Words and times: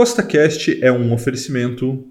CostaCast 0.00 0.82
é 0.82 0.90
um 0.90 1.12
oferecimento 1.12 2.02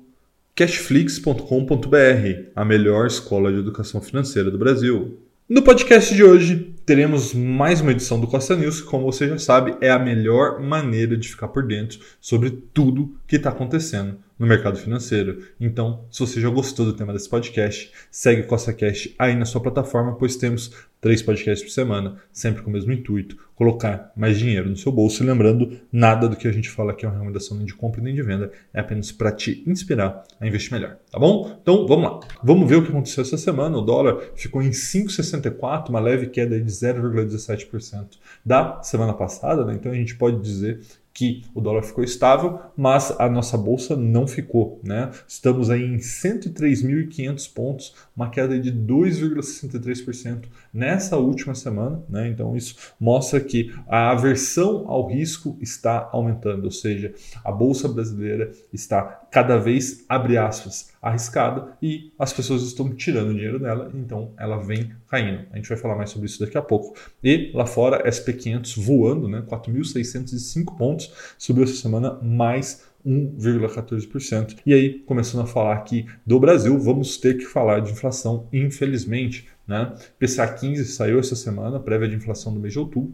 cashflix.com.br, 0.54 2.52
a 2.56 2.64
melhor 2.64 3.08
escola 3.08 3.52
de 3.52 3.58
educação 3.58 4.00
financeira 4.00 4.52
do 4.52 4.60
Brasil. 4.60 5.18
No 5.50 5.64
podcast 5.64 6.14
de 6.14 6.24
hoje, 6.24 6.72
teremos 6.86 7.34
mais 7.34 7.82
uma 7.82 7.92
edição 7.92 8.22
do 8.22 8.28
Costa 8.28 8.56
News, 8.56 8.82
que, 8.82 8.88
como 8.88 9.12
você 9.12 9.28
já 9.28 9.40
sabe, 9.40 9.76
é 9.82 9.90
a 9.90 9.98
melhor 9.98 10.62
maneira 10.62 11.18
de 11.18 11.30
ficar 11.30 11.48
por 11.48 11.66
dentro 11.66 12.00
sobre 12.22 12.52
tudo 12.72 13.16
que 13.28 13.38
está 13.38 13.50
acontecendo 13.50 14.20
no 14.40 14.48
mercado 14.48 14.80
financeiro. 14.80 15.44
Então, 15.60 16.06
se 16.10 16.22
você 16.22 16.40
já 16.40 16.50
gostou 16.50 16.86
do 16.86 16.94
tema 16.94 17.12
desse 17.12 17.28
podcast, 17.28 17.92
segue 18.10 18.44
Costa 18.44 18.76
aí 19.20 19.36
na 19.36 19.44
sua 19.44 19.60
plataforma, 19.62 20.16
pois 20.16 20.38
temos 20.38 20.72
três 21.02 21.22
podcasts 21.22 21.64
por 21.64 21.74
semana, 21.74 22.18
sempre 22.32 22.62
com 22.62 22.70
o 22.70 22.74
mesmo 22.74 22.92
intuito, 22.92 23.38
colocar 23.56 24.12
mais 24.16 24.38
dinheiro 24.38 24.70
no 24.70 24.78
seu 24.78 24.92
bolso. 24.92 25.24
E 25.24 25.26
lembrando, 25.26 25.80
nada 25.92 26.28
do 26.28 26.36
que 26.36 26.48
a 26.48 26.52
gente 26.52 26.70
fala 26.70 26.92
aqui 26.92 27.06
é 27.06 27.10
uma 27.10 27.16
recomendação 27.16 27.58
nem 27.58 27.66
de 27.66 27.74
compra 27.74 28.02
nem 28.02 28.14
de 28.14 28.22
venda, 28.22 28.52
é 28.74 28.80
apenas 28.80 29.12
para 29.12 29.32
te 29.32 29.64
inspirar 29.68 30.24
a 30.40 30.48
investir 30.48 30.72
melhor, 30.72 30.98
tá 31.12 31.20
bom? 31.20 31.58
Então, 31.62 31.86
vamos 31.88 32.04
lá. 32.06 32.20
Vamos 32.44 32.68
ver 32.70 32.76
o 32.76 32.84
que 32.84 32.90
aconteceu 32.90 33.22
essa 33.22 33.38
semana. 33.38 33.78
O 33.78 33.82
dólar 33.82 34.22
ficou 34.36 34.62
em 34.62 34.72
5,64, 34.72 35.90
uma 35.90 36.00
leve 36.00 36.28
queda 36.28 36.60
de 36.60 36.72
0,17% 36.72 38.18
da 38.46 38.82
semana 38.84 39.14
passada, 39.14 39.66
né? 39.66 39.74
Então 39.74 39.92
a 39.92 39.96
gente 39.96 40.16
pode 40.16 40.42
dizer 40.42 40.82
que 41.20 41.44
o 41.54 41.60
dólar 41.60 41.84
ficou 41.84 42.02
estável, 42.02 42.62
mas 42.78 43.14
a 43.20 43.30
nossa 43.30 43.58
bolsa 43.58 43.94
não 43.98 44.26
ficou. 44.26 44.80
Né? 44.82 45.12
Estamos 45.28 45.70
aí 45.70 45.84
em 45.84 45.98
103.500 45.98 47.54
pontos, 47.54 47.94
uma 48.16 48.30
queda 48.30 48.58
de 48.58 48.72
2,63% 48.72 50.46
nessa 50.74 51.18
última 51.18 51.54
semana. 51.54 52.02
Né? 52.08 52.30
Então, 52.30 52.56
isso 52.56 52.94
mostra 52.98 53.42
que 53.42 53.70
a 53.90 54.12
aversão 54.12 54.86
ao 54.88 55.10
risco 55.10 55.58
está 55.60 56.08
aumentando, 56.14 56.64
ou 56.64 56.72
seja, 56.72 57.14
a 57.44 57.52
bolsa 57.52 57.90
brasileira 57.90 58.54
está 58.72 59.28
cada 59.32 59.58
vez, 59.58 60.06
abre 60.08 60.38
aspas, 60.38 60.92
arriscada 61.02 61.78
e 61.82 62.12
as 62.18 62.34
pessoas 62.34 62.64
estão 62.64 62.94
tirando 62.94 63.34
dinheiro 63.34 63.60
dela, 63.60 63.92
então 63.94 64.34
ela 64.38 64.58
vem 64.58 64.92
caindo. 65.08 65.46
A 65.52 65.58
gente 65.58 65.70
vai 65.70 65.78
falar 65.78 65.96
mais 65.96 66.10
sobre 66.10 66.28
isso 66.28 66.40
daqui 66.40 66.58
a 66.58 66.62
pouco. 66.62 66.96
E 67.24 67.52
lá 67.54 67.66
fora, 67.66 68.04
SP500 68.10 68.80
voando, 68.82 69.28
né? 69.28 69.44
4.605 69.48 70.78
pontos, 70.78 71.12
subiu 71.38 71.64
essa 71.64 71.76
semana 71.76 72.20
mais 72.22 72.90
1,14%. 73.06 74.58
E 74.66 74.74
aí, 74.74 75.00
começando 75.00 75.42
a 75.42 75.48
falar 75.48 75.74
aqui 75.74 76.06
do 76.26 76.40
Brasil, 76.40 76.78
vamos 76.78 77.18
ter 77.18 77.38
que 77.38 77.46
falar 77.46 77.80
de 77.80 77.92
inflação, 77.92 78.48
infelizmente. 78.52 79.48
Né? 79.68 79.94
PCA 80.18 80.48
15 80.48 80.86
saiu 80.86 81.20
essa 81.20 81.36
semana, 81.36 81.80
prévia 81.80 82.08
de 82.08 82.16
inflação 82.16 82.54
do 82.54 82.60
mês 82.60 82.74
de 82.74 82.80
outubro, 82.80 83.14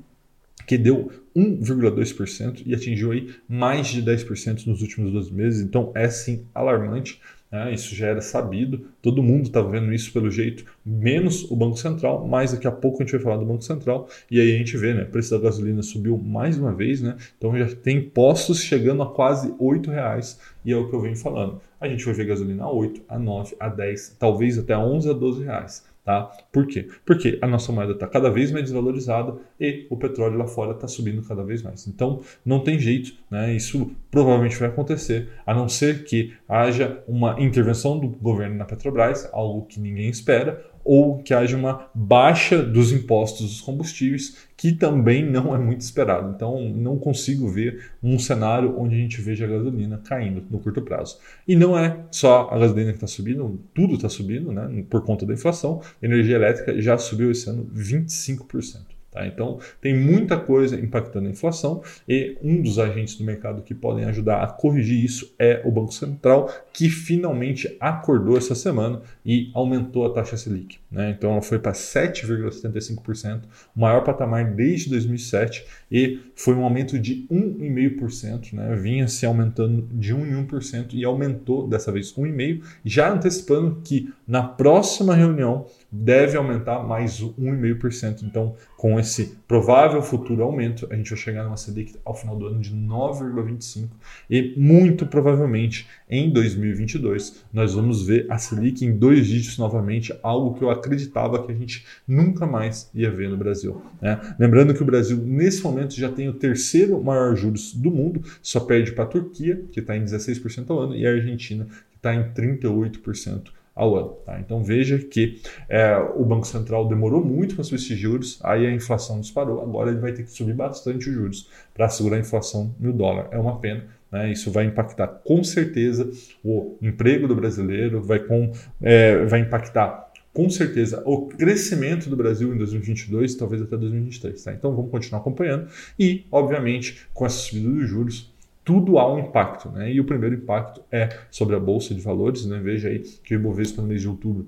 que 0.66 0.77
deu 0.77 1.11
1,2% 1.35 2.63
e 2.66 2.73
atingiu 2.73 3.11
aí 3.11 3.30
mais 3.47 3.88
de 3.88 4.02
10% 4.02 4.66
nos 4.66 4.81
últimos 4.81 5.11
12 5.11 5.33
meses. 5.33 5.61
Então 5.61 5.91
é 5.94 6.09
sim 6.09 6.45
alarmante. 6.53 7.19
Né? 7.52 7.73
Isso 7.73 7.95
já 7.95 8.08
era 8.08 8.21
sabido, 8.21 8.86
todo 9.02 9.23
mundo 9.23 9.43
estava 9.43 9.69
vendo 9.69 9.93
isso 9.93 10.11
pelo 10.11 10.30
jeito, 10.30 10.66
menos 10.86 11.49
o 11.49 11.55
Banco 11.55 11.77
Central, 11.77 12.27
mas 12.27 12.52
daqui 12.52 12.67
a 12.67 12.71
pouco 12.71 13.02
a 13.02 13.05
gente 13.05 13.13
vai 13.13 13.21
falar 13.21 13.38
do 13.38 13.45
Banco 13.45 13.63
Central, 13.63 14.09
e 14.30 14.41
aí 14.41 14.53
a 14.53 14.58
gente 14.58 14.75
vê, 14.75 14.93
né, 14.93 15.03
o 15.03 15.09
preço 15.09 15.31
da 15.31 15.41
gasolina 15.41 15.81
subiu 15.81 16.17
mais 16.17 16.58
uma 16.58 16.73
vez, 16.73 17.02
né? 17.02 17.16
Então 17.38 17.55
já 17.58 17.73
tem 17.75 18.02
postos 18.02 18.61
chegando 18.61 19.03
a 19.03 19.09
quase 19.09 19.53
R$ 19.59 19.81
reais 19.88 20.39
e 20.66 20.73
é 20.73 20.75
o 20.75 20.89
que 20.89 20.95
eu 20.95 21.02
venho 21.02 21.16
falando. 21.16 21.61
A 21.80 21.88
gente 21.88 22.03
vai 22.03 22.13
ver 22.13 22.25
gasolina 22.25 22.63
a 22.63 22.71
8, 22.71 23.03
a 23.08 23.19
9, 23.19 23.55
a 23.59 23.69
10, 23.69 24.17
talvez 24.19 24.58
até 24.58 24.73
a 24.73 24.80
11 24.80 25.09
a 25.09 25.13
12 25.13 25.44
reais. 25.44 25.85
Tá? 26.05 26.31
Por 26.52 26.67
quê? 26.67 26.88
Porque 27.03 27.39
a 27.41 27.47
nossa 27.47 27.71
moeda 27.71 27.94
está 27.94 28.05
cada 28.08 28.30
vez 28.30 28.52
mais 28.52 28.66
desvalorizada 28.66 29.38
e 29.59 29.88
o 29.89 29.97
petróleo 29.97 30.38
lá 30.38 30.45
fora 30.45 30.73
está 30.73 30.88
subindo 30.88 31.23
cada 31.23 31.43
vez 31.43 31.63
mais. 31.63 31.88
Então 31.88 32.21
não 32.45 32.59
tem 32.59 32.77
jeito, 32.77 33.13
né? 33.30 33.55
isso 33.55 33.89
provavelmente 34.11 34.55
vai 34.55 34.69
acontecer, 34.69 35.30
a 35.47 35.52
não 35.52 35.67
ser 35.67 36.03
que 36.03 36.31
haja 36.47 37.03
uma 37.08 37.41
intervenção 37.41 37.97
do 37.97 38.08
governo 38.08 38.55
na 38.55 38.66
Petrobras, 38.66 39.27
algo 39.33 39.66
que 39.66 39.80
ninguém 39.80 40.08
espera, 40.08 40.63
ou 40.86 41.17
que 41.17 41.33
haja 41.33 41.58
uma 41.58 41.89
baixa 41.95 42.61
dos 42.61 42.92
impostos 42.92 43.49
dos 43.49 43.61
combustíveis, 43.61 44.37
que 44.55 44.71
também 44.71 45.26
não 45.26 45.54
é 45.55 45.58
muito 45.58 45.82
esperado. 45.82 46.32
Então, 46.33 46.70
não 46.70 46.98
consigo 46.99 47.49
ver 47.49 47.92
um 48.02 48.20
cenário 48.20 48.80
onde 48.80 48.95
a 48.95 48.99
gente 48.99 49.20
veja 49.20 49.45
a 49.45 49.49
gasolina 49.49 49.98
caindo 49.98 50.43
no 50.49 50.60
curto 50.60 50.83
prazo. 50.83 51.17
E 51.48 51.55
não 51.55 51.77
é 51.77 52.05
só 52.11 52.48
a 52.52 52.60
gasolina 52.60 52.92
que 52.92 52.98
está 52.98 53.08
subindo, 53.08 53.60
tudo 53.73 53.95
está 53.95 54.08
subindo 54.08 54.52
né, 54.52 54.86
por 54.87 55.04
conta 55.04 55.26
da 55.26 55.33
inflação. 55.33 55.82
A 56.02 56.05
energia 56.05 56.36
elétrica 56.36 56.80
já 56.80 56.98
subiu 56.98 57.31
esse 57.31 57.49
ano 57.49 57.67
25%. 57.76 58.95
Tá? 59.15 59.26
Então, 59.26 59.59
tem 59.80 59.98
muita 59.98 60.37
coisa 60.37 60.77
impactando 60.77 61.27
a 61.27 61.31
inflação 61.31 61.81
e 62.05 62.37
um 62.43 62.61
dos 62.61 62.77
agentes 62.77 63.15
do 63.15 63.23
mercado 63.23 63.61
que 63.61 63.73
podem 63.73 64.03
ajudar 64.03 64.43
a 64.43 64.48
corrigir 64.48 65.05
isso 65.05 65.33
é 65.39 65.61
o 65.64 65.71
Banco 65.71 65.93
Central, 65.93 66.53
que 66.73 66.89
finalmente 66.89 67.77
acordou 67.80 68.37
essa 68.37 68.54
semana 68.54 69.02
e 69.25 69.49
aumentou 69.54 70.05
a 70.05 70.09
taxa 70.09 70.36
Selic. 70.36 70.80
Né? 70.92 71.15
Então, 71.17 71.31
ela 71.31 71.42
foi 71.42 71.58
para 71.58 71.71
7,75%, 71.71 73.43
o 73.73 73.80
maior 73.80 74.04
patamar 74.04 74.54
desde 74.54 74.89
2007 74.89 75.65
e 75.89 76.20
foi 76.36 76.54
um 76.54 76.65
aumento 76.65 76.99
de 76.99 77.25
1,5%. 77.31 78.52
Né? 78.52 78.75
Vinha 78.75 79.08
se 79.08 79.25
aumentando 79.25 79.87
de 79.93 80.14
1 80.14 80.25
em 80.25 80.45
1% 80.45 80.93
e 80.93 81.05
aumentou 81.05 81.70
dessa 81.70 81.89
vez 81.89 82.14
1,5%, 82.14 82.61
já 82.83 83.14
antecipando 83.14 83.80
que 83.81 84.14
na 84.27 84.43
próxima 84.43 85.15
reunião 85.15 85.67
deve 86.04 86.38
aumentar 86.38 86.83
mais 86.83 87.22
1,5%. 87.22 88.23
Então, 88.23 88.56
com 88.76 89.00
esse 89.00 89.38
provável 89.48 90.02
futuro 90.02 90.44
aumento, 90.44 90.88
a 90.92 90.95
gente 90.95 91.10
vai 91.10 91.17
chegar 91.17 91.44
numa 91.44 91.58
Selic 91.58 91.95
ao 92.04 92.14
final 92.14 92.36
do 92.36 92.48
ano 92.48 92.60
de 92.60 92.76
9,25% 92.76 93.89
e 94.30 94.54
muito 94.58 95.05
provavelmente 95.05 95.88
em 96.10 96.30
2022 96.32 97.45
nós 97.54 97.73
vamos 97.73 98.05
ver 98.05 98.26
a 98.30 98.38
Selic 98.38 98.84
em 98.86 98.95
dois 98.98 99.26
dígitos 99.28 99.58
novamente, 99.58 100.14
algo 100.22 100.54
que 100.55 100.64
eu 100.64 100.70
acreditava 100.70 101.44
que 101.45 101.52
a 101.52 101.55
gente 101.55 101.86
nunca 102.08 102.45
mais 102.45 102.89
ia 102.94 103.10
ver 103.10 103.30
no 103.30 103.38
Brasil. 103.38 103.82
Né? 104.02 104.20
Lembrando 104.38 104.73
que 104.73 104.82
o 104.82 104.86
Brasil, 104.86 105.17
nesse 105.17 105.64
momento, 105.64 105.95
já 105.95 106.11
tem 106.11 106.28
o 106.28 106.34
terceiro 106.34 107.02
maior 107.02 107.36
juros 107.36 107.73
do 107.73 107.89
mundo, 107.89 108.22
só 108.42 108.60
perde 108.60 108.92
para 108.92 109.05
a 109.05 109.08
Turquia, 109.08 109.64
que 109.72 109.80
está 109.80 109.95
em 109.95 110.04
16% 110.04 110.70
ao 110.70 110.80
ano, 110.80 110.95
e 110.95 111.05
a 111.05 111.11
Argentina, 111.11 111.66
que 111.66 111.98
está 111.98 112.14
em 112.14 112.23
38% 112.34 113.55
ao 113.75 113.95
ano. 113.95 114.09
Tá? 114.25 114.39
Então 114.39 114.63
veja 114.63 114.97
que 114.99 115.41
é, 115.67 115.97
o 116.15 116.23
Banco 116.23 116.47
Central 116.47 116.87
demorou 116.87 117.23
muito 117.23 117.55
para 117.55 117.63
subir 117.63 117.75
esses 117.75 117.97
juros, 117.97 118.39
aí 118.41 118.65
a 118.65 118.71
inflação 118.71 119.19
disparou, 119.19 119.61
agora 119.61 119.91
ele 119.91 119.99
vai 119.99 120.13
ter 120.13 120.23
que 120.23 120.31
subir 120.31 120.53
bastante 120.53 121.09
os 121.09 121.15
juros 121.15 121.49
para 121.73 121.89
segurar 121.89 122.15
a 122.17 122.19
inflação 122.19 122.73
no 122.80 122.93
dólar. 122.93 123.27
É 123.31 123.37
uma 123.37 123.59
pena. 123.59 123.86
Né? 124.11 124.31
Isso 124.31 124.49
vai 124.49 124.65
impactar 124.65 125.08
com 125.08 125.43
certeza 125.43 126.09
o 126.43 126.77
emprego 126.81 127.27
do 127.27 127.36
brasileiro, 127.36 128.01
vai, 128.01 128.19
com, 128.19 128.51
é, 128.81 129.25
vai 129.25 129.41
impactar 129.41 130.06
com 130.33 130.50
certeza 130.50 131.01
o 131.06 131.27
crescimento 131.27 132.09
do 132.09 132.15
Brasil 132.15 132.53
em 132.53 132.57
2022, 132.57 133.36
talvez 133.36 133.62
até 133.62 133.77
2023. 133.77 134.44
Tá? 134.44 134.53
Então 134.53 134.75
vamos 134.75 134.92
continuar 134.92 135.21
acompanhando 135.21 135.68
e, 135.97 136.25
obviamente, 136.31 137.07
com 137.13 137.25
essa 137.25 137.38
subida 137.38 137.69
dos 137.69 137.89
juros, 137.89 138.35
tudo 138.65 138.98
há 138.98 139.13
um 139.13 139.19
impacto. 139.19 139.69
Né? 139.69 139.94
E 139.94 140.01
o 140.01 140.03
primeiro 140.03 140.36
impacto 140.36 140.81
é 140.92 141.07
sobre 141.31 141.56
a 141.56 141.59
Bolsa 141.59 141.94
de 141.94 142.01
Valores. 142.01 142.45
Né? 142.45 142.59
Veja 142.59 142.89
aí 142.89 143.00
que 143.00 143.36
o 143.36 143.39
Ibovespa 143.39 143.81
no 143.81 143.88
mês 143.88 144.01
de 144.01 144.09
outubro 144.09 144.48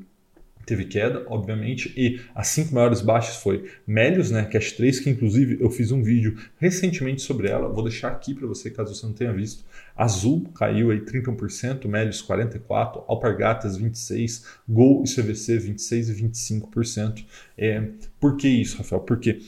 teve 0.68 0.84
queda, 0.84 1.26
obviamente, 1.28 1.94
e 1.96 2.20
as 2.36 2.50
cinco 2.50 2.76
maiores 2.76 3.00
baixas 3.00 3.38
foi 3.38 3.72
Melios, 3.88 4.30
né, 4.30 4.44
Cash 4.44 4.74
3, 4.74 5.00
que 5.00 5.10
inclusive 5.10 5.58
eu 5.62 5.70
fiz 5.70 5.94
um 5.94 6.04
vídeo 6.04 6.38
recentemente 6.60 7.22
sobre 7.22 7.48
ela, 7.48 7.70
vou 7.70 7.84
deixar 7.86 8.10
aqui 8.10 8.36
para 8.36 8.46
você 8.46 8.70
caso 8.70 8.94
você 8.94 9.06
não 9.06 9.14
tenha 9.14 9.32
visto. 9.32 9.64
Azul 9.96 10.44
caiu 10.54 10.92
aí 10.92 11.00
31%, 11.00 11.88
Melios 11.88 12.22
44%, 12.22 13.06
Alpargatas 13.08 13.80
26%, 13.80 14.44
Gol 14.68 15.06
e 15.06 15.10
CVC 15.10 15.58
26% 15.58 16.10
e 16.10 16.24
25%. 16.24 17.26
É, 17.58 17.84
por 18.20 18.36
que 18.36 18.50
isso, 18.50 18.78
Rafael? 18.78 19.02
Porque 19.02 19.40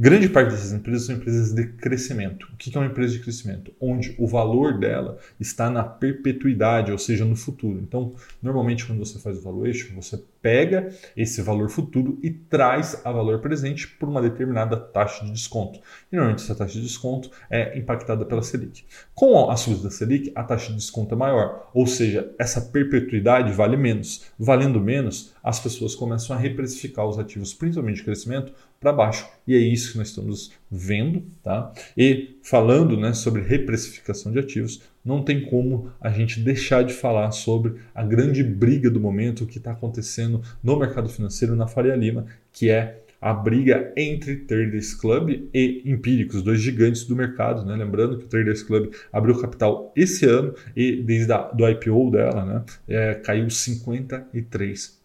Grande 0.00 0.28
parte 0.28 0.52
dessas 0.52 0.72
empresas 0.72 1.06
são 1.06 1.16
empresas 1.16 1.52
de 1.52 1.72
crescimento. 1.72 2.46
O 2.54 2.56
que 2.56 2.72
é 2.72 2.78
uma 2.78 2.86
empresa 2.86 3.14
de 3.14 3.18
crescimento? 3.18 3.72
Onde 3.80 4.14
o 4.16 4.28
valor 4.28 4.78
dela 4.78 5.18
está 5.40 5.68
na 5.68 5.82
perpetuidade, 5.82 6.92
ou 6.92 6.98
seja, 6.98 7.24
no 7.24 7.34
futuro. 7.34 7.80
Então, 7.80 8.14
normalmente, 8.40 8.86
quando 8.86 9.00
você 9.00 9.18
faz 9.18 9.38
o 9.38 9.42
valuation, 9.42 9.96
você 9.96 10.22
pega 10.40 10.88
esse 11.16 11.42
valor 11.42 11.68
futuro 11.68 12.16
e 12.22 12.30
traz 12.30 13.04
a 13.04 13.10
valor 13.10 13.40
presente 13.40 13.88
por 13.88 14.08
uma 14.08 14.22
determinada 14.22 14.76
taxa 14.76 15.24
de 15.24 15.32
desconto. 15.32 15.80
E 16.12 16.14
normalmente, 16.14 16.44
essa 16.44 16.54
taxa 16.54 16.74
de 16.74 16.82
desconto 16.82 17.28
é 17.50 17.76
impactada 17.76 18.24
pela 18.24 18.40
Selic. 18.40 18.84
Com 19.16 19.50
a 19.50 19.56
subida 19.56 19.82
da 19.82 19.90
Selic, 19.90 20.30
a 20.32 20.44
taxa 20.44 20.68
de 20.68 20.76
desconto 20.76 21.12
é 21.12 21.18
maior, 21.18 21.70
ou 21.74 21.88
seja, 21.88 22.32
essa 22.38 22.60
perpetuidade 22.60 23.52
vale 23.52 23.76
menos. 23.76 24.26
Valendo 24.38 24.80
menos, 24.80 25.34
as 25.42 25.58
pessoas 25.58 25.96
começam 25.96 26.36
a 26.36 26.38
reprecificar 26.38 27.04
os 27.04 27.18
ativos, 27.18 27.52
principalmente 27.52 27.96
de 27.96 28.04
crescimento, 28.04 28.52
para 28.80 28.92
baixo. 28.92 29.28
E 29.46 29.54
é 29.54 29.58
isso 29.58 29.92
que 29.92 29.98
nós 29.98 30.08
estamos 30.08 30.52
vendo. 30.70 31.22
Tá? 31.42 31.72
E 31.96 32.38
falando 32.42 32.96
né, 32.96 33.12
sobre 33.12 33.42
reprecificação 33.42 34.30
de 34.32 34.38
ativos, 34.38 34.82
não 35.04 35.22
tem 35.22 35.44
como 35.46 35.90
a 36.00 36.10
gente 36.10 36.40
deixar 36.40 36.82
de 36.82 36.92
falar 36.92 37.30
sobre 37.30 37.74
a 37.94 38.02
grande 38.02 38.42
briga 38.42 38.90
do 38.90 39.00
momento, 39.00 39.46
que 39.46 39.58
está 39.58 39.72
acontecendo 39.72 40.42
no 40.62 40.78
mercado 40.78 41.08
financeiro, 41.08 41.56
na 41.56 41.66
Faria 41.66 41.96
Lima, 41.96 42.26
que 42.52 42.70
é 42.70 43.02
a 43.20 43.32
briga 43.32 43.92
entre 43.96 44.36
Traders 44.36 44.94
Club 44.94 45.48
e 45.52 45.82
Empíricos, 45.84 46.42
dois 46.42 46.60
gigantes 46.60 47.04
do 47.04 47.16
mercado. 47.16 47.64
Né? 47.64 47.74
Lembrando 47.74 48.18
que 48.18 48.24
o 48.24 48.28
Traders 48.28 48.62
Club 48.62 48.92
abriu 49.12 49.40
capital 49.40 49.92
esse 49.96 50.24
ano 50.24 50.54
e 50.76 51.02
desde 51.02 51.32
a, 51.32 51.42
do 51.48 51.68
IPO 51.68 52.10
dela 52.12 52.44
né, 52.44 52.64
é, 52.86 53.14
caiu 53.14 53.46
53%. 53.46 54.97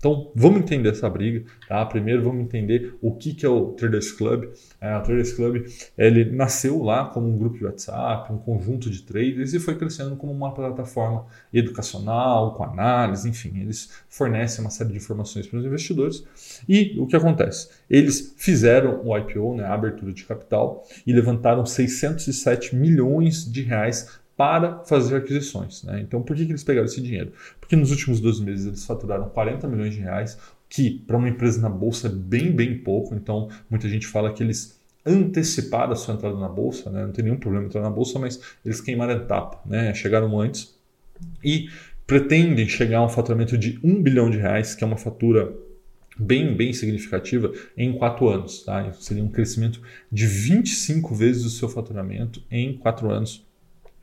Então, 0.00 0.32
vamos 0.34 0.60
entender 0.60 0.88
essa 0.88 1.08
briga. 1.10 1.44
Tá? 1.68 1.84
Primeiro, 1.84 2.22
vamos 2.22 2.42
entender 2.42 2.94
o 3.02 3.14
que, 3.14 3.34
que 3.34 3.44
é 3.44 3.48
o 3.48 3.72
Traders 3.72 4.12
Club. 4.12 4.48
É, 4.80 4.96
o 4.96 5.02
Traders 5.02 5.32
Club 5.32 5.66
ele 5.96 6.24
nasceu 6.24 6.82
lá 6.82 7.04
como 7.04 7.28
um 7.28 7.36
grupo 7.36 7.58
de 7.58 7.64
WhatsApp, 7.64 8.32
um 8.32 8.38
conjunto 8.38 8.88
de 8.88 9.02
traders 9.02 9.52
e 9.52 9.60
foi 9.60 9.76
crescendo 9.76 10.16
como 10.16 10.32
uma 10.32 10.54
plataforma 10.54 11.26
educacional, 11.52 12.54
com 12.54 12.64
análise, 12.64 13.28
enfim. 13.28 13.60
Eles 13.60 13.90
fornecem 14.08 14.62
uma 14.64 14.70
série 14.70 14.90
de 14.90 14.96
informações 14.96 15.46
para 15.46 15.58
os 15.58 15.64
investidores. 15.64 16.24
E 16.68 16.98
o 16.98 17.06
que 17.06 17.16
acontece? 17.16 17.68
Eles 17.88 18.34
fizeram 18.38 19.02
o 19.04 19.16
IPO, 19.16 19.56
né, 19.56 19.64
a 19.64 19.74
abertura 19.74 20.12
de 20.12 20.24
capital, 20.24 20.86
e 21.06 21.12
levantaram 21.12 21.66
607 21.66 22.74
milhões 22.74 23.44
de 23.44 23.62
reais 23.62 24.20
para 24.40 24.82
fazer 24.86 25.16
aquisições. 25.16 25.82
Né? 25.82 26.00
Então, 26.00 26.22
por 26.22 26.34
que, 26.34 26.46
que 26.46 26.52
eles 26.52 26.64
pegaram 26.64 26.86
esse 26.86 26.98
dinheiro? 26.98 27.30
Porque 27.60 27.76
nos 27.76 27.90
últimos 27.90 28.20
12 28.20 28.42
meses 28.42 28.64
eles 28.64 28.86
faturaram 28.86 29.28
40 29.28 29.68
milhões 29.68 29.92
de 29.92 30.00
reais, 30.00 30.38
que 30.66 30.92
para 31.06 31.18
uma 31.18 31.28
empresa 31.28 31.60
na 31.60 31.68
bolsa 31.68 32.06
é 32.06 32.10
bem, 32.10 32.50
bem 32.50 32.78
pouco. 32.78 33.14
Então, 33.14 33.50
muita 33.68 33.86
gente 33.86 34.06
fala 34.06 34.32
que 34.32 34.42
eles 34.42 34.80
anteciparam 35.04 35.92
a 35.92 35.94
sua 35.94 36.14
entrada 36.14 36.38
na 36.38 36.48
bolsa, 36.48 36.88
né? 36.88 37.04
não 37.04 37.12
tem 37.12 37.22
nenhum 37.22 37.36
problema 37.36 37.66
entrar 37.66 37.82
na 37.82 37.90
bolsa, 37.90 38.18
mas 38.18 38.40
eles 38.64 38.80
queimaram 38.80 39.12
a 39.12 39.16
etapa, 39.16 39.60
né? 39.66 39.92
chegaram 39.92 40.40
antes 40.40 40.74
e 41.44 41.68
pretendem 42.06 42.66
chegar 42.66 43.00
a 43.00 43.04
um 43.04 43.10
faturamento 43.10 43.58
de 43.58 43.78
1 43.84 44.02
bilhão 44.02 44.30
de 44.30 44.38
reais, 44.38 44.74
que 44.74 44.82
é 44.82 44.86
uma 44.86 44.96
fatura 44.96 45.54
bem, 46.18 46.56
bem 46.56 46.72
significativa 46.72 47.52
em 47.76 47.92
quatro 47.92 48.26
anos. 48.26 48.62
Tá? 48.62 48.90
Seria 48.94 49.22
um 49.22 49.28
crescimento 49.28 49.82
de 50.10 50.26
25 50.26 51.14
vezes 51.14 51.44
o 51.44 51.50
seu 51.50 51.68
faturamento 51.68 52.42
em 52.50 52.72
quatro 52.78 53.10
anos 53.10 53.49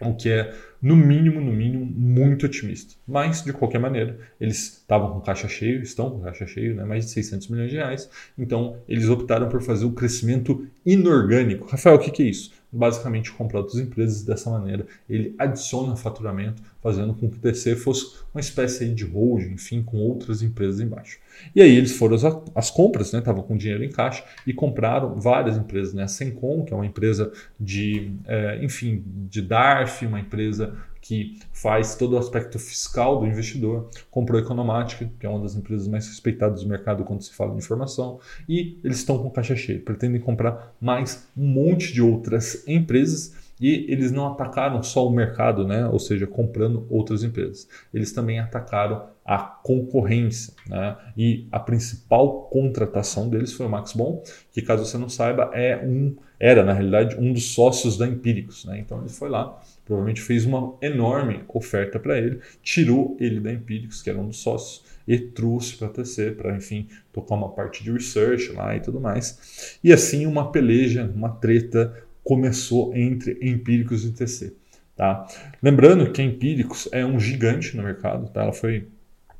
o 0.01 0.15
que 0.15 0.29
é, 0.29 0.53
no 0.81 0.95
mínimo, 0.95 1.41
no 1.41 1.51
mínimo, 1.51 1.85
muito 1.85 2.45
otimista. 2.45 2.95
Mas, 3.07 3.43
de 3.43 3.51
qualquer 3.51 3.79
maneira, 3.79 4.19
eles 4.39 4.77
estavam 4.79 5.11
com 5.11 5.21
caixa 5.21 5.47
cheio, 5.47 5.81
estão 5.81 6.09
com 6.11 6.21
caixa 6.21 6.45
cheio, 6.45 6.75
né, 6.75 6.83
mais 6.83 7.05
de 7.05 7.11
600 7.11 7.47
milhões 7.47 7.71
de 7.71 7.77
reais, 7.77 8.09
então 8.37 8.77
eles 8.87 9.09
optaram 9.09 9.49
por 9.49 9.61
fazer 9.61 9.85
o 9.85 9.91
crescimento 9.91 10.67
inorgânico. 10.85 11.67
Rafael, 11.67 11.95
o 11.95 11.99
que, 11.99 12.11
que 12.11 12.23
é 12.23 12.27
isso? 12.27 12.51
Basicamente, 12.77 13.31
comprar 13.31 13.59
outras 13.59 13.79
empresas 13.79 14.23
dessa 14.23 14.49
maneira, 14.49 14.85
ele 15.09 15.33
adiciona 15.37 15.95
faturamento, 15.95 16.61
fazendo 16.81 17.13
com 17.13 17.27
que 17.27 17.37
o 17.37 17.39
TC 17.39 17.75
fosse 17.75 18.17
uma 18.33 18.39
espécie 18.39 18.87
de 18.89 19.03
holding, 19.03 19.53
enfim, 19.53 19.81
com 19.81 19.97
outras 19.97 20.43
empresas 20.43 20.79
embaixo. 20.79 21.17
E 21.55 21.61
aí 21.61 21.75
eles 21.75 21.91
foram 21.97 22.15
às, 22.53 22.69
compras, 22.69 23.11
né? 23.11 23.19
Estavam 23.19 23.41
com 23.41 23.57
dinheiro 23.57 23.83
em 23.83 23.89
caixa 23.89 24.23
e 24.45 24.53
compraram 24.53 25.19
várias 25.19 25.57
empresas, 25.57 25.93
né? 25.93 26.03
A 26.03 26.07
Sencom, 26.07 26.63
que 26.63 26.73
é 26.73 26.75
uma 26.75 26.85
empresa 26.85 27.31
de, 27.59 28.11
é, 28.25 28.63
enfim, 28.63 29.03
de 29.29 29.41
DARF, 29.41 30.05
uma 30.05 30.19
empresa 30.19 30.75
que 31.07 31.39
faz 31.53 31.95
todo 31.95 32.13
o 32.13 32.17
aspecto 32.17 32.59
fiscal 32.59 33.21
do 33.21 33.25
investidor, 33.25 33.89
comprou 34.11 34.37
a 34.37 34.43
Economática, 34.43 35.09
que 35.17 35.25
é 35.25 35.29
uma 35.29 35.39
das 35.39 35.55
empresas 35.55 35.87
mais 35.87 36.05
respeitadas 36.05 36.63
do 36.63 36.67
mercado 36.67 37.05
quando 37.05 37.21
se 37.21 37.33
fala 37.33 37.51
de 37.51 37.59
informação, 37.59 38.19
e 38.47 38.77
eles 38.83 38.97
estão 38.97 39.17
com 39.17 39.29
caixa 39.29 39.55
cheia, 39.55 39.79
pretendem 39.79 40.19
comprar 40.19 40.75
mais 40.81 41.25
um 41.37 41.47
monte 41.47 41.93
de 41.93 42.01
outras 42.01 42.61
empresas 42.67 43.46
e 43.59 43.91
eles 43.91 44.11
não 44.11 44.27
atacaram 44.27 44.83
só 44.83 45.07
o 45.07 45.11
mercado, 45.11 45.67
né? 45.67 45.87
ou 45.87 45.99
seja, 45.99 46.27
comprando 46.27 46.85
outras 46.89 47.23
empresas. 47.23 47.67
Eles 47.93 48.11
também 48.11 48.39
atacaram 48.39 49.07
a 49.25 49.39
concorrência. 49.39 50.53
Né? 50.67 50.95
E 51.17 51.47
a 51.51 51.59
principal 51.59 52.43
contratação 52.43 53.29
deles 53.29 53.51
foi 53.53 53.65
o 53.65 53.69
Max 53.69 53.93
Bon, 53.93 54.23
que 54.53 54.61
caso 54.61 54.85
você 54.85 54.97
não 54.97 55.09
saiba, 55.09 55.51
é 55.53 55.75
um, 55.77 56.15
era 56.39 56.63
na 56.63 56.71
realidade 56.71 57.17
um 57.19 57.33
dos 57.33 57.53
sócios 57.53 57.97
da 57.97 58.07
Empíricos. 58.07 58.63
Né? 58.65 58.79
Então 58.79 58.99
ele 59.01 59.09
foi 59.09 59.27
lá, 59.27 59.59
provavelmente 59.83 60.21
fez 60.21 60.45
uma 60.45 60.75
enorme 60.81 61.41
oferta 61.49 61.99
para 61.99 62.17
ele, 62.17 62.39
tirou 62.61 63.17
ele 63.19 63.39
da 63.39 63.51
Empíricos, 63.51 64.01
que 64.01 64.09
era 64.09 64.19
um 64.19 64.27
dos 64.27 64.37
sócios, 64.37 64.85
e 65.07 65.17
trouxe 65.17 65.77
para 65.77 65.87
a 65.87 65.91
TC, 65.91 66.31
para 66.31 66.55
enfim 66.55 66.87
tocar 67.13 67.35
uma 67.35 67.49
parte 67.49 67.83
de 67.83 67.91
research 67.91 68.51
lá 68.51 68.75
e 68.75 68.81
tudo 68.81 68.99
mais. 68.99 69.77
E 69.83 69.91
assim 69.91 70.25
uma 70.25 70.51
peleja, 70.51 71.09
uma 71.15 71.29
treta 71.29 72.06
começou 72.27 72.93
entre 72.93 73.37
Empíricos 73.41 74.03
e 74.03 74.11
TC. 74.11 74.53
Tá? 74.97 75.25
Lembrando 75.63 76.11
que 76.11 76.21
a 76.21 76.25
Empíricos 76.25 76.89
é 76.91 77.05
um 77.05 77.17
gigante 77.17 77.77
no 77.77 77.83
mercado, 77.83 78.29
tá? 78.29 78.41
ela 78.41 78.51
foi 78.51 78.89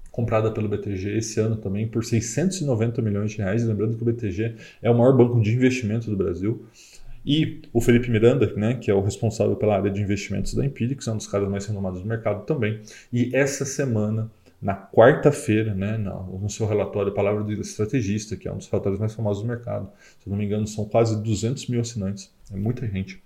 comprada 0.09 0.49
pelo 0.51 0.69
BTG 0.69 1.17
esse 1.17 1.37
ano 1.37 1.57
também 1.57 1.85
por 1.85 2.05
690 2.05 3.01
milhões 3.01 3.31
de 3.31 3.39
reais. 3.39 3.65
Lembrando 3.65 3.97
que 3.97 4.03
o 4.03 4.05
BTG 4.05 4.55
é 4.81 4.89
o 4.89 4.97
maior 4.97 5.17
banco 5.17 5.41
de 5.41 5.53
investimento 5.53 6.09
do 6.09 6.15
Brasil. 6.15 6.65
E 7.25 7.61
o 7.73 7.81
Felipe 7.81 8.09
Miranda, 8.09 8.53
né, 8.55 8.75
que 8.75 8.89
é 8.89 8.93
o 8.93 9.01
responsável 9.01 9.57
pela 9.57 9.75
área 9.75 9.91
de 9.91 10.01
investimentos 10.01 10.53
da 10.53 10.65
Empíricos, 10.65 11.09
é 11.09 11.11
um 11.11 11.17
dos 11.17 11.27
caras 11.27 11.49
mais 11.49 11.65
renomados 11.65 12.01
do 12.01 12.07
mercado 12.07 12.45
também. 12.45 12.79
E 13.11 13.35
essa 13.35 13.65
semana, 13.65 14.31
na 14.61 14.75
quarta-feira, 14.75 15.73
né, 15.73 15.97
no 15.97 16.49
seu 16.49 16.65
relatório 16.65 17.13
Palavra 17.13 17.43
do 17.43 17.51
Estrategista, 17.53 18.35
que 18.35 18.47
é 18.47 18.51
um 18.51 18.57
dos 18.57 18.67
relatórios 18.67 18.99
mais 18.99 19.13
famosos 19.13 19.43
do 19.43 19.47
mercado, 19.47 19.89
se 20.19 20.29
não 20.29 20.35
me 20.35 20.45
engano, 20.45 20.65
são 20.67 20.85
quase 20.85 21.21
200 21.21 21.67
mil 21.67 21.79
assinantes 21.79 22.31
é 22.51 22.55
muita 22.55 22.87
gente. 22.87 23.21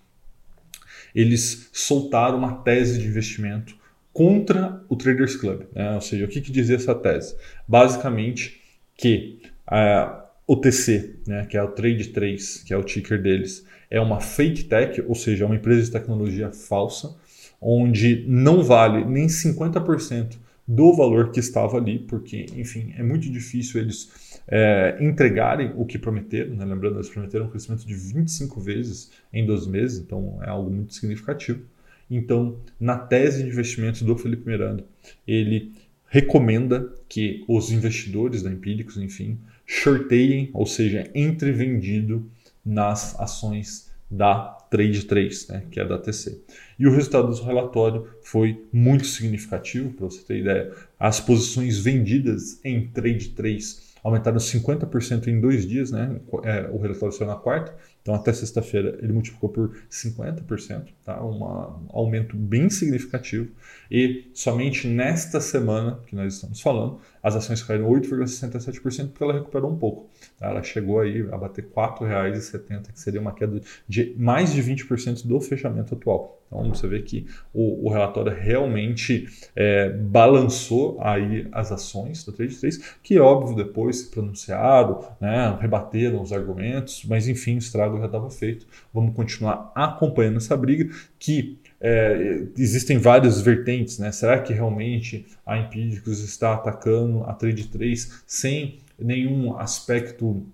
Eles 1.14 1.70
soltaram 1.72 2.38
uma 2.38 2.56
tese 2.64 3.00
de 3.00 3.08
investimento 3.08 3.76
contra 4.14 4.82
o 4.90 4.96
Traders 4.96 5.36
Club. 5.36 5.64
Né? 5.74 5.94
Ou 5.94 6.02
seja, 6.02 6.26
o 6.26 6.28
que, 6.28 6.42
que 6.42 6.52
dizia 6.52 6.76
essa 6.76 6.96
tese? 6.96 7.36
Basicamente 7.68 8.62
que 8.98 9.42
uh, 9.68 10.22
o 10.48 10.56
TC, 10.58 11.16
né, 11.28 11.46
que 11.46 11.58
é 11.58 11.64
o 11.64 11.70
Trade 11.70 12.10
3, 12.10 12.64
que 12.64 12.74
é 12.74 12.78
o 12.78 12.84
ticker 12.84 13.22
deles, 13.22 13.66
é 13.90 14.00
uma 14.00 14.20
fake 14.20 14.66
tech, 14.66 15.02
ou 15.08 15.16
seja, 15.16 15.44
é 15.44 15.46
uma 15.46 15.56
empresa 15.56 15.84
de 15.84 15.92
tecnologia 15.92 16.52
falsa, 16.52 17.16
onde 17.60 18.26
não 18.28 18.64
vale 18.64 19.06
nem 19.06 19.28
50% 19.28 20.38
do 20.72 20.94
valor 20.94 21.32
que 21.32 21.40
estava 21.42 21.76
ali, 21.76 22.00
porque, 22.00 22.46
enfim, 22.56 22.94
é 22.98 23.04
muito 23.04 23.30
difícil 23.30 23.82
eles 23.82 24.42
é, 24.48 24.98
entregarem 25.02 25.74
o 25.76 25.86
que 25.86 26.00
prometeram. 26.00 26.56
Né? 26.56 26.64
Lembrando, 26.64 26.96
eles 26.96 27.10
prometeram 27.10 27.46
um 27.46 27.50
crescimento 27.50 27.86
de 27.86 27.94
25 27.94 28.62
vezes 28.62 29.12
em 29.34 29.46
12 29.46 29.70
meses, 29.70 30.00
então 30.00 30.40
é 30.42 30.50
algo 30.50 30.72
muito 30.72 30.94
significativo. 30.94 31.62
Então, 32.10 32.58
na 32.80 32.98
tese 32.98 33.44
de 33.44 33.50
investimentos 33.50 34.02
do 34.02 34.18
Felipe 34.18 34.48
Miranda, 34.48 34.86
ele 35.28 35.74
recomenda 36.08 36.94
que 37.10 37.44
os 37.50 37.70
investidores 37.70 38.42
da 38.42 38.50
Empíricos, 38.50 38.96
enfim, 38.96 39.38
shorteiem, 39.66 40.52
ou 40.54 40.66
seja, 40.66 41.10
entre 41.14 41.52
vendido 41.52 42.32
nas 42.66 43.20
ações 43.20 43.91
da 44.12 44.58
Trade 44.70 45.06
3, 45.06 45.48
né, 45.48 45.64
que 45.72 45.80
é 45.80 45.86
da 45.86 45.98
TC. 45.98 46.44
E 46.78 46.86
o 46.86 46.92
resultado 46.92 47.34
do 47.34 47.44
relatório 47.44 48.08
foi 48.22 48.66
muito 48.72 49.06
significativo, 49.06 49.94
para 49.94 50.06
você 50.06 50.22
ter 50.24 50.40
ideia. 50.40 50.72
As 51.00 51.20
posições 51.20 51.80
vendidas 51.80 52.60
em 52.64 52.88
Trade 52.88 53.30
3 53.30 53.91
aumentaram 54.04 54.38
50% 54.38 55.28
em 55.28 55.40
dois 55.40 55.66
dias, 55.66 55.92
né? 55.92 56.20
É, 56.44 56.68
o 56.72 56.78
relatório 56.78 57.16
saiu 57.16 57.28
na 57.28 57.36
quarta, 57.36 57.76
então 58.02 58.16
até 58.16 58.34
sexta-feira 58.34 58.98
ele 59.02 59.14
multiplicou 59.14 59.50
por 59.50 59.78
50%, 59.90 60.88
tá? 61.06 61.24
Um 61.24 61.88
aumento 61.90 62.36
bem 62.36 62.70
significativo. 62.70 63.50
E 63.90 64.30
somente 64.34 64.88
nesta 64.88 65.40
semana 65.40 66.00
que 66.08 66.16
nós 66.16 66.34
estamos 66.34 66.62
falando, 66.62 67.00
as 67.22 67.36
ações 67.36 67.62
caíram 67.62 67.88
8,67% 67.90 69.10
porque 69.10 69.24
ela 69.24 69.34
recuperou 69.34 69.72
um 69.72 69.78
pouco. 69.78 70.10
Tá? 70.40 70.48
Ela 70.50 70.64
chegou 70.64 71.00
aí 71.00 71.28
a 71.32 71.38
bater 71.38 71.66
R$ 71.66 71.72
4,70, 71.76 72.92
que 72.92 73.00
seria 73.00 73.22
uma 73.22 73.34
queda 73.34 73.62
de 73.88 74.16
mais 74.18 74.52
de 74.52 74.64
20% 74.64 75.28
do 75.28 75.40
fechamento 75.40 75.94
atual. 75.94 76.41
Então 76.52 76.74
você 76.74 76.86
vê 76.86 77.02
que 77.02 77.26
o, 77.54 77.88
o 77.88 77.92
relatório 77.92 78.34
realmente 78.34 79.26
é, 79.56 79.90
balançou 79.90 80.98
aí 81.00 81.48
as 81.52 81.72
ações 81.72 82.26
da 82.26 82.34
Trade 82.34 82.56
3, 82.56 82.96
que 83.02 83.18
óbvio 83.20 83.56
depois 83.56 83.98
se 83.98 84.12
pronunciaram, 84.12 85.00
né, 85.20 85.58
rebateram 85.62 86.22
os 86.22 86.34
argumentos, 86.34 87.06
mas 87.08 87.28
enfim, 87.30 87.56
o 87.56 87.60
estrago 87.60 87.98
já 88.00 88.06
estava 88.06 88.30
feito. 88.30 88.68
Vamos 88.94 89.16
continuar 89.16 89.72
acompanhando 89.74 90.38
essa 90.38 90.58
briga 90.58 90.90
que 91.18 91.58
é, 91.80 92.44
existem 92.58 92.98
várias 92.98 93.42
vertentes, 93.42 93.98
né? 93.98 94.12
Será 94.12 94.40
que 94.40 94.54
realmente 94.54 95.26
a 95.46 95.58
Empíricos 95.58 96.24
está 96.24 96.54
atacando 96.54 97.24
a 97.24 97.34
Trade 97.34 97.68
3 97.70 98.24
sem 98.28 98.80
nenhum 99.00 99.58
aspecto 99.58 100.46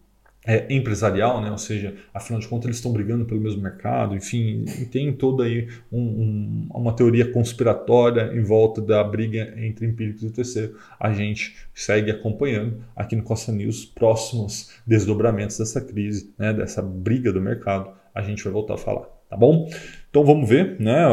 é, 0.47 0.65
empresarial, 0.73 1.41
né? 1.41 1.51
ou 1.51 1.57
seja, 1.57 1.93
afinal 2.13 2.39
de 2.39 2.47
contas 2.47 2.67
eles 2.67 2.77
estão 2.77 2.93
brigando 2.93 3.25
pelo 3.25 3.41
mesmo 3.41 3.61
mercado, 3.61 4.15
enfim, 4.15 4.63
tem 4.89 5.11
toda 5.11 5.43
aí 5.43 5.67
um, 5.91 5.99
um, 5.99 6.67
uma 6.73 6.93
teoria 6.93 7.29
conspiratória 7.29 8.31
em 8.33 8.41
volta 8.41 8.81
da 8.81 9.03
briga 9.03 9.53
entre 9.57 9.85
empíricos 9.85 10.23
e 10.23 10.31
TC. 10.31 10.73
A 10.97 11.11
gente 11.11 11.53
segue 11.73 12.09
acompanhando 12.09 12.81
aqui 12.95 13.13
no 13.15 13.23
Costa 13.23 13.51
News 13.51 13.83
próximos 13.83 14.71
desdobramentos 14.87 15.57
dessa 15.57 15.81
crise, 15.81 16.33
né? 16.39 16.53
dessa 16.53 16.81
briga 16.81 17.33
do 17.33 17.41
mercado, 17.41 17.91
a 18.15 18.21
gente 18.21 18.41
vai 18.45 18.53
voltar 18.53 18.75
a 18.75 18.77
falar, 18.77 19.05
tá 19.29 19.35
bom? 19.35 19.69
Então 20.09 20.23
vamos 20.23 20.47
ver, 20.47 20.79
né? 20.79 21.05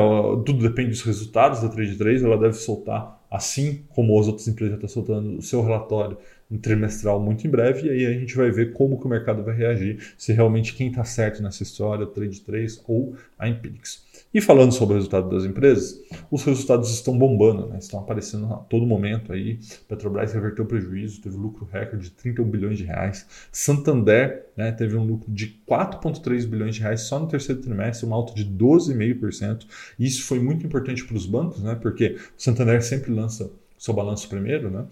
Tudo 0.46 0.62
depende 0.62 0.90
dos 0.90 1.02
resultados 1.02 1.60
da 1.60 1.68
Trade 1.68 1.96
3, 1.96 2.22
ela 2.22 2.38
deve 2.38 2.54
soltar 2.54 3.13
assim 3.34 3.82
como 3.88 4.18
as 4.18 4.28
outras 4.28 4.46
empresas 4.46 4.70
já 4.70 4.76
estão 4.76 4.88
soltando 4.88 5.38
o 5.38 5.42
seu 5.42 5.60
relatório 5.60 6.16
um 6.48 6.56
trimestral 6.56 7.18
muito 7.18 7.44
em 7.44 7.50
breve, 7.50 7.88
e 7.88 7.90
aí 7.90 8.06
a 8.06 8.12
gente 8.12 8.36
vai 8.36 8.48
ver 8.50 8.72
como 8.72 8.98
que 8.98 9.06
o 9.06 9.08
mercado 9.08 9.42
vai 9.42 9.56
reagir, 9.56 9.98
se 10.16 10.32
realmente 10.32 10.74
quem 10.74 10.88
está 10.88 11.02
certo 11.02 11.42
nessa 11.42 11.62
história, 11.64 12.04
o 12.04 12.06
Trade 12.06 12.40
3 12.42 12.82
ou 12.86 13.16
a 13.36 13.48
Empirix. 13.48 14.04
E 14.34 14.40
falando 14.40 14.72
sobre 14.72 14.94
o 14.94 14.96
resultado 14.96 15.30
das 15.30 15.44
empresas, 15.44 16.02
os 16.28 16.42
resultados 16.42 16.90
estão 16.90 17.16
bombando, 17.16 17.68
né? 17.68 17.78
estão 17.78 18.00
aparecendo 18.00 18.52
a 18.52 18.56
todo 18.56 18.84
momento 18.84 19.32
aí. 19.32 19.60
Petrobras 19.86 20.32
reverteu 20.32 20.66
prejuízo, 20.66 21.22
teve 21.22 21.36
lucro 21.36 21.68
recorde 21.72 22.08
de 22.08 22.10
31 22.10 22.50
bilhões 22.50 22.76
de 22.76 22.82
reais. 22.82 23.28
Santander 23.52 24.46
né, 24.56 24.72
teve 24.72 24.96
um 24.96 25.04
lucro 25.04 25.30
de 25.32 25.62
4,3 25.70 26.46
bilhões 26.48 26.74
de 26.74 26.80
reais 26.80 27.02
só 27.02 27.20
no 27.20 27.28
terceiro 27.28 27.60
trimestre, 27.60 28.04
uma 28.04 28.16
alta 28.16 28.34
de 28.34 28.44
12,5%. 28.44 29.66
E 30.00 30.04
isso 30.04 30.24
foi 30.24 30.40
muito 30.40 30.66
importante 30.66 31.04
para 31.04 31.16
os 31.16 31.26
bancos, 31.26 31.62
né? 31.62 31.76
porque 31.76 32.16
o 32.36 32.42
Santander 32.42 32.82
sempre 32.82 33.12
lança 33.12 33.48
seu 33.78 33.94
balanço 33.94 34.28
primeiro, 34.28 34.68
né? 34.68 34.84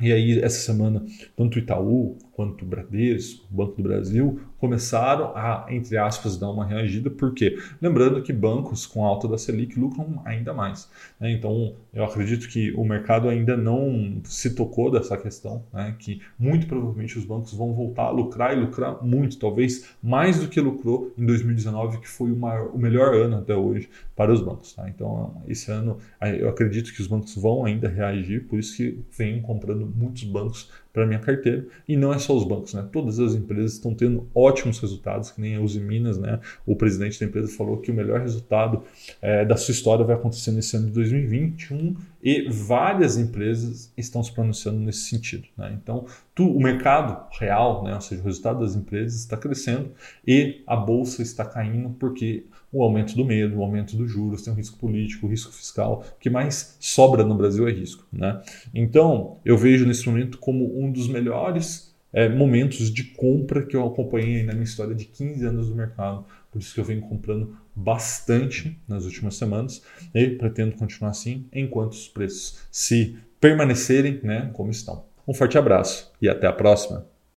E 0.00 0.12
aí, 0.12 0.38
essa 0.38 0.60
semana, 0.60 1.04
tanto 1.36 1.58
Itaú 1.58 2.16
quanto 2.38 2.64
o 2.64 2.68
Bradesco, 2.68 3.44
o 3.50 3.56
Banco 3.56 3.74
do 3.78 3.82
Brasil, 3.82 4.38
começaram 4.58 5.32
a, 5.34 5.66
entre 5.70 5.96
aspas, 5.96 6.36
dar 6.36 6.48
uma 6.48 6.64
reagida, 6.64 7.10
porque 7.10 7.58
lembrando 7.82 8.22
que 8.22 8.32
bancos 8.32 8.86
com 8.86 9.04
alta 9.04 9.26
da 9.26 9.36
Selic 9.36 9.76
lucram 9.76 10.22
ainda 10.24 10.54
mais. 10.54 10.88
Né? 11.18 11.32
Então, 11.32 11.74
eu 11.92 12.04
acredito 12.04 12.48
que 12.48 12.70
o 12.76 12.84
mercado 12.84 13.28
ainda 13.28 13.56
não 13.56 14.20
se 14.22 14.54
tocou 14.54 14.88
dessa 14.88 15.16
questão, 15.16 15.64
né? 15.72 15.96
que 15.98 16.22
muito 16.38 16.68
provavelmente 16.68 17.18
os 17.18 17.24
bancos 17.24 17.52
vão 17.52 17.74
voltar 17.74 18.04
a 18.04 18.10
lucrar 18.10 18.56
e 18.56 18.60
lucrar 18.60 19.04
muito, 19.04 19.36
talvez 19.36 19.88
mais 20.00 20.38
do 20.38 20.46
que 20.46 20.60
lucrou 20.60 21.12
em 21.18 21.26
2019, 21.26 21.98
que 21.98 22.08
foi 22.08 22.30
o, 22.30 22.36
maior, 22.36 22.70
o 22.72 22.78
melhor 22.78 23.16
ano 23.16 23.38
até 23.38 23.56
hoje 23.56 23.88
para 24.14 24.32
os 24.32 24.40
bancos. 24.40 24.74
Tá? 24.74 24.88
Então, 24.88 25.42
esse 25.48 25.72
ano, 25.72 25.98
eu 26.38 26.48
acredito 26.48 26.94
que 26.94 27.02
os 27.02 27.08
bancos 27.08 27.34
vão 27.34 27.64
ainda 27.64 27.88
reagir, 27.88 28.44
por 28.44 28.60
isso 28.60 28.76
que 28.76 29.00
venho 29.10 29.42
comprando 29.42 29.92
muitos 29.92 30.22
bancos 30.22 30.70
para 30.92 31.06
minha 31.06 31.18
carteira. 31.18 31.66
E 31.86 31.96
não 31.96 32.12
é 32.12 32.18
só 32.18 32.36
os 32.36 32.44
bancos, 32.44 32.74
né? 32.74 32.86
Todas 32.92 33.18
as 33.18 33.34
empresas 33.34 33.74
estão 33.74 33.94
tendo 33.94 34.28
ótimos 34.34 34.78
resultados, 34.78 35.30
que 35.30 35.40
nem 35.40 35.56
a 35.56 35.60
Uzi 35.60 35.80
Minas, 35.80 36.18
né? 36.18 36.40
O 36.66 36.76
presidente 36.76 37.20
da 37.20 37.26
empresa 37.26 37.56
falou 37.56 37.78
que 37.78 37.90
o 37.90 37.94
melhor 37.94 38.20
resultado 38.20 38.82
é, 39.20 39.44
da 39.44 39.56
sua 39.56 39.72
história 39.72 40.04
vai 40.04 40.16
acontecer 40.16 40.50
nesse 40.52 40.76
ano 40.76 40.86
de 40.86 40.92
2021 40.92 41.96
e 42.22 42.48
várias 42.50 43.16
empresas 43.16 43.92
estão 43.96 44.22
se 44.22 44.32
pronunciando 44.32 44.80
nesse 44.80 45.08
sentido. 45.08 45.44
Né? 45.56 45.78
Então, 45.80 46.06
tu, 46.34 46.50
o 46.50 46.60
mercado 46.60 47.26
real, 47.38 47.84
né? 47.84 47.94
ou 47.94 48.00
seja, 48.00 48.20
o 48.20 48.24
resultado 48.24 48.60
das 48.60 48.74
empresas 48.74 49.20
está 49.20 49.36
crescendo 49.36 49.90
e 50.26 50.62
a 50.66 50.76
bolsa 50.76 51.22
está 51.22 51.44
caindo 51.44 51.90
porque 51.90 52.44
o 52.72 52.82
aumento 52.82 53.14
do 53.16 53.24
medo, 53.24 53.58
o 53.58 53.62
aumento 53.62 53.96
dos 53.96 54.10
juros, 54.10 54.42
tem 54.42 54.52
o 54.52 54.56
risco 54.56 54.78
político, 54.78 55.26
o 55.26 55.30
risco 55.30 55.52
fiscal. 55.52 56.04
O 56.16 56.20
que 56.20 56.28
mais 56.28 56.76
sobra 56.78 57.24
no 57.24 57.34
Brasil 57.34 57.66
é 57.66 57.72
risco. 57.72 58.06
Né? 58.12 58.40
Então, 58.74 59.38
eu 59.44 59.56
vejo 59.56 59.86
nesse 59.86 60.06
momento 60.08 60.38
como 60.38 60.78
um 60.78 60.90
dos 60.90 61.08
melhores 61.08 61.94
é, 62.12 62.28
momentos 62.28 62.90
de 62.90 63.04
compra 63.04 63.64
que 63.64 63.76
eu 63.76 63.86
acompanhei 63.86 64.42
na 64.42 64.52
minha 64.52 64.64
história 64.64 64.94
de 64.94 65.04
15 65.04 65.44
anos 65.46 65.68
do 65.68 65.74
mercado. 65.74 66.24
Por 66.50 66.60
isso 66.60 66.74
que 66.74 66.80
eu 66.80 66.84
venho 66.84 67.02
comprando 67.02 67.56
bastante 67.74 68.78
nas 68.88 69.04
últimas 69.04 69.36
semanas 69.36 69.82
e 70.14 70.28
pretendo 70.30 70.76
continuar 70.76 71.10
assim 71.10 71.46
enquanto 71.52 71.92
os 71.92 72.08
preços 72.08 72.60
se 72.70 73.16
permanecerem 73.40 74.20
né, 74.22 74.50
como 74.52 74.70
estão. 74.70 75.04
Um 75.26 75.34
forte 75.34 75.58
abraço 75.58 76.10
e 76.20 76.28
até 76.28 76.46
a 76.46 76.52
próxima! 76.52 77.17